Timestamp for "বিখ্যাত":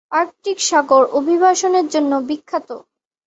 2.27-2.69